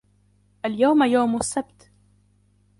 [0.65, 1.91] اليوم يوم السبت.